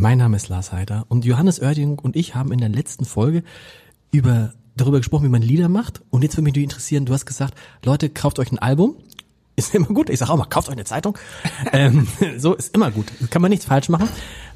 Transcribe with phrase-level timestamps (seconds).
[0.00, 3.42] Mein Name ist Lars Heider und Johannes Oerding und ich haben in der letzten Folge
[4.12, 6.02] über darüber gesprochen, wie man Lieder macht.
[6.10, 8.94] Und jetzt würde mich interessieren, du hast gesagt, Leute, kauft euch ein Album.
[9.56, 10.08] Ist immer gut.
[10.08, 11.18] Ich sage auch mal, kauft euch eine Zeitung.
[11.72, 12.06] ähm,
[12.36, 13.06] so ist immer gut.
[13.30, 14.08] Kann man nichts falsch machen,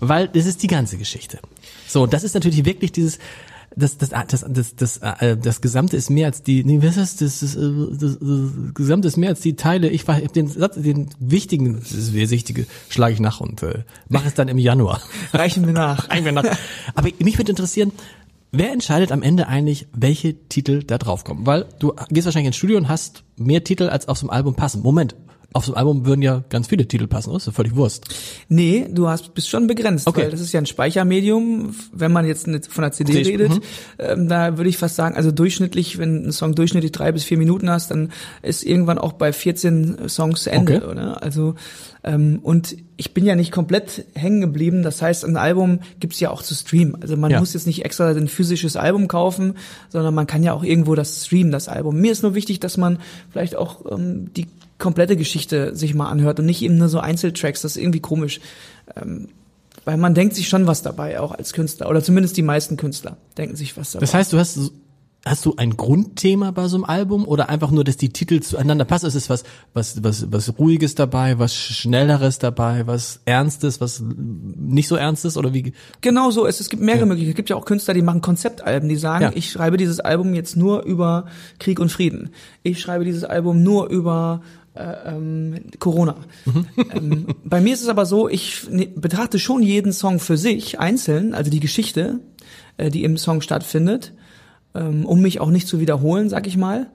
[0.00, 1.38] weil das ist die ganze Geschichte.
[1.86, 3.20] So, das ist natürlich wirklich dieses,
[3.78, 7.20] das, das, das, das, das, äh, das Gesamte ist mehr als die, nee, was ist
[7.20, 9.88] das, das, das, das, das Gesamte ist mehr als die Teile.
[9.88, 14.28] Ich war den Satz, den wichtigen, das ist wichtige, schlage ich nach und äh, mache
[14.28, 15.00] es dann im Januar.
[15.32, 16.10] Reichen wir nach.
[16.10, 16.44] Reichen wir nach.
[16.94, 17.92] Aber mich würde interessieren,
[18.50, 21.46] wer entscheidet am Ende eigentlich, welche Titel da draufkommen?
[21.46, 24.54] Weil du gehst wahrscheinlich ins Studio und hast mehr Titel als auf so einem Album
[24.54, 24.82] passen.
[24.82, 25.14] Moment,
[25.54, 27.38] auf so einem Album würden ja ganz viele Titel passen, oder?
[27.38, 28.04] Ist ja völlig Wurst.
[28.50, 30.22] Nee, du hast, bist schon begrenzt, Okay.
[30.24, 33.28] weil das ist ja ein Speichermedium, wenn man jetzt von der CD ich.
[33.28, 33.60] redet, Mhm.
[33.98, 37.38] ähm, da würde ich fast sagen, also durchschnittlich, wenn ein Song durchschnittlich drei bis vier
[37.38, 38.10] Minuten hast, dann
[38.42, 40.86] ist irgendwann auch bei 14 Songs Ende, Okay.
[40.90, 41.22] oder?
[41.22, 41.54] Also,
[42.04, 46.30] ähm, und ich bin ja nicht komplett hängen geblieben, das heißt, ein Album gibt's ja
[46.30, 47.00] auch zu streamen.
[47.00, 47.40] Also man Ja.
[47.40, 49.54] muss jetzt nicht extra ein physisches Album kaufen,
[49.88, 52.00] sondern man kann ja auch irgendwo das streamen, das Album.
[52.00, 52.98] Mir ist nur wichtig, dass man
[53.30, 54.46] vielleicht auch ähm, die
[54.78, 58.40] komplette Geschichte sich mal anhört und nicht eben nur so Einzeltracks, das ist irgendwie komisch.
[58.96, 59.28] Ähm,
[59.84, 61.88] weil man denkt sich schon was dabei, auch als Künstler.
[61.88, 64.00] Oder zumindest die meisten Künstler denken sich was dabei.
[64.02, 64.58] Das heißt, du hast
[65.24, 68.84] hast du ein Grundthema bei so einem Album oder einfach nur, dass die Titel zueinander
[68.84, 69.06] passen?
[69.06, 74.88] Es ist was was was was ruhiges dabei, was schnelleres dabei, was ernstes, was nicht
[74.88, 75.72] so ernstes oder wie?
[76.02, 76.60] Genau so ist.
[76.60, 77.32] Es gibt mehrere Möglichkeiten.
[77.32, 79.32] Es gibt ja auch Künstler, die machen Konzeptalben, die sagen, Ja.
[79.34, 81.26] ich schreibe dieses Album jetzt nur über
[81.58, 82.30] Krieg und Frieden.
[82.62, 84.42] Ich schreibe dieses Album nur über
[84.78, 86.16] ähm, Corona.
[86.94, 90.78] Ähm, bei mir ist es aber so, ich ne, betrachte schon jeden Song für sich
[90.78, 92.20] einzeln, also die Geschichte,
[92.76, 94.12] äh, die im Song stattfindet,
[94.74, 96.90] ähm, um mich auch nicht zu wiederholen, sag ich mal.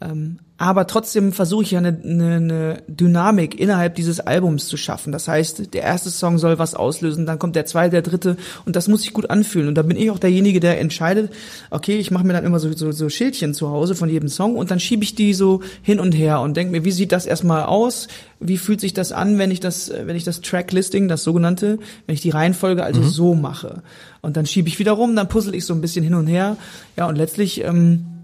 [0.00, 5.12] Ähm, aber trotzdem versuche ich ja eine, eine, eine Dynamik innerhalb dieses Albums zu schaffen.
[5.12, 8.74] Das heißt, der erste Song soll was auslösen, dann kommt der zweite, der dritte und
[8.74, 9.68] das muss sich gut anfühlen.
[9.68, 11.32] Und da bin ich auch derjenige, der entscheidet,
[11.70, 14.56] okay, ich mache mir dann immer so, so, so Schildchen zu Hause von jedem Song
[14.56, 17.26] und dann schiebe ich die so hin und her und denke mir, wie sieht das
[17.26, 18.08] erstmal aus?
[18.40, 22.14] Wie fühlt sich das an, wenn ich das, wenn ich das Tracklisting, das sogenannte, wenn
[22.14, 23.82] ich die Reihenfolge also so mache?
[24.22, 26.56] Und dann schiebe ich wieder rum, dann puzzle ich so ein bisschen hin und her.
[26.96, 28.17] Ja, und letztlich ähm,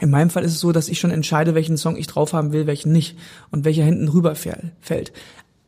[0.00, 2.52] in meinem Fall ist es so, dass ich schon entscheide, welchen Song ich drauf haben
[2.52, 3.16] will, welchen nicht
[3.50, 5.12] und welcher hinten rüber fäll- fällt.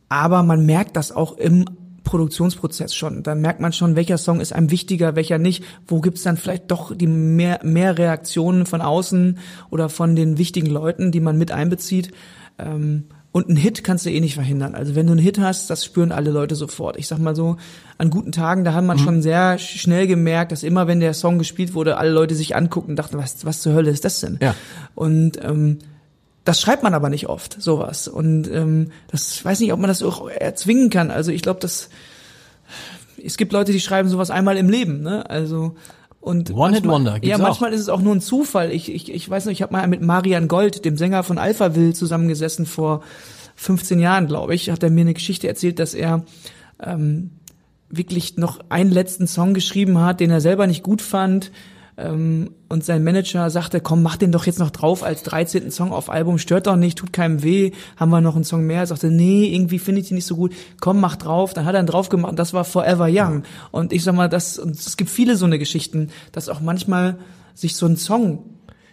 [0.07, 1.65] Aber man merkt das auch im
[2.03, 3.21] Produktionsprozess schon.
[3.21, 5.63] Dann merkt man schon, welcher Song ist einem wichtiger, welcher nicht.
[5.87, 9.37] Wo gibt's dann vielleicht doch die mehr, mehr Reaktionen von außen
[9.69, 12.11] oder von den wichtigen Leuten, die man mit einbezieht.
[12.57, 14.73] Ähm, und einen Hit kannst du eh nicht verhindern.
[14.73, 16.97] Also wenn du einen Hit hast, das spüren alle Leute sofort.
[16.97, 17.57] Ich sag mal so,
[17.99, 21.37] an guten Tagen, da hat man schon sehr schnell gemerkt, dass immer, wenn der Song
[21.37, 24.39] gespielt wurde, alle Leute sich angucken und dachten, was, was zur Hölle ist das denn?
[24.41, 24.55] Ja.
[24.95, 25.77] Und ähm,
[26.43, 28.07] das schreibt man aber nicht oft, sowas.
[28.07, 31.11] Und ähm, das ich weiß nicht, ob man das auch erzwingen kann.
[31.11, 31.89] Also ich glaube, dass
[33.23, 35.29] es gibt Leute, die schreiben sowas einmal im Leben, ne?
[35.29, 35.75] Also
[36.21, 37.39] und One-Hit-Wonder manchmal- gibt's Ja, auch.
[37.49, 38.71] manchmal ist es auch nur ein Zufall.
[38.71, 41.93] Ich, ich, ich weiß noch, ich habe mal mit Marian Gold, dem Sänger von Alphaville,
[41.93, 43.01] zusammengesessen vor
[43.55, 44.69] 15 Jahren, glaube ich.
[44.69, 46.23] Hat er mir eine Geschichte erzählt, dass er
[46.81, 47.31] ähm,
[47.89, 51.51] wirklich noch einen letzten Song geschrieben hat, den er selber nicht gut fand.
[52.01, 55.69] Ähm, und sein Manager sagte, komm, mach den doch jetzt noch drauf als 13.
[55.71, 58.79] Song auf Album, stört doch nicht, tut keinem weh, haben wir noch einen Song mehr.
[58.81, 61.53] Er sagte, nee, irgendwie finde ich die nicht so gut, komm, mach drauf.
[61.53, 63.43] Dann hat er ihn drauf gemacht und das war Forever Young.
[63.71, 67.17] Und ich sag mal, das, und es gibt viele so eine Geschichten, dass auch manchmal
[67.55, 68.45] sich so ein Song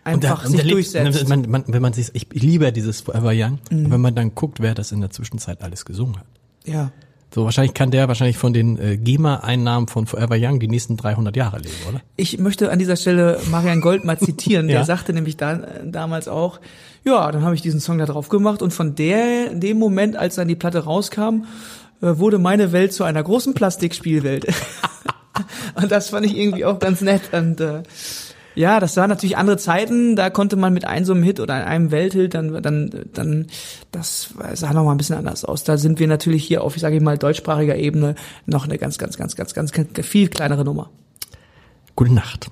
[0.03, 1.28] einfach und sich lebt- durchsetzt.
[1.28, 4.34] Man, man, wenn man sich, ich liebe ja dieses Forever Young, und wenn man dann
[4.34, 6.27] guckt, wer das in der Zwischenzeit alles gesungen hat.
[6.65, 6.91] ja.
[7.37, 11.37] So, wahrscheinlich kann der wahrscheinlich von den äh, GEMA-Einnahmen von Forever Young die nächsten 300
[11.37, 12.01] Jahre leben, oder?
[12.16, 14.69] Ich möchte an dieser Stelle Marian Gold mal zitieren.
[14.69, 14.84] Der Ja.
[14.87, 16.60] sagte nämlich da, äh, damals auch,
[17.05, 20.37] ja, dann habe ich diesen Song da drauf gemacht und von der, dem Moment, als
[20.37, 21.45] dann die Platte rauskam,
[22.01, 24.47] äh, wurde meine Welt zu einer großen Plastikspielwelt.
[25.75, 27.34] und das fand ich irgendwie auch ganz nett.
[27.34, 27.83] Und äh,
[28.57, 30.17] ja, das waren natürlich andere Zeiten.
[30.17, 33.47] Da konnte man mit einem so einem Hit oder einem Welthit dann, dann, dann,
[33.93, 35.63] das sah noch mal ein bisschen anders aus.
[35.63, 38.15] Da sind wir natürlich hier auf, ich sage mal, deutschsprachiger Ebene
[38.47, 40.91] noch eine ganz, ganz, ganz, ganz, ganz, ganz viel kleinere Nummer.
[41.95, 42.51] Gute Nacht.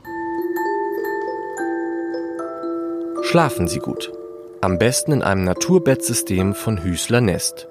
[3.23, 4.13] Schlafen Sie gut.
[4.61, 7.67] Am besten in einem Naturbettsystem von Hüßler Nest.